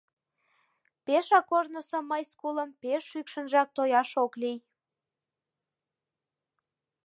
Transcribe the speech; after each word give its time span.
Пешак 1.05 1.49
ожнысо 1.57 1.99
мыйс 2.09 2.29
кулым 2.41 2.69
пеш 2.81 3.01
шӱкшынжак 3.11 3.69
тояш 3.75 4.11
ок 4.23 4.33
лий! 4.41 4.59